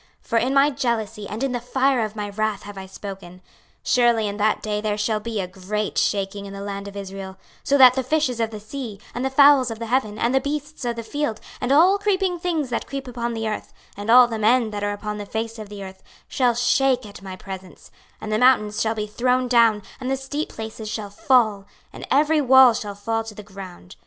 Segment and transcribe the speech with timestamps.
[0.23, 3.39] 26:038:019 For in my jealousy and in the fire of my wrath have I spoken,
[3.83, 7.33] Surely in that day there shall be a great shaking in the land of Israel;
[7.33, 10.33] 26:038:020 So that the fishes of the sea, and the fowls of the heaven, and
[10.33, 14.09] the beasts of the field, and all creeping things that creep upon the earth, and
[14.09, 17.35] all the men that are upon the face of the earth, shall shake at my
[17.35, 22.07] presence, and the mountains shall be thrown down, and the steep places shall fall, and
[22.09, 23.97] every wall shall fall to the ground.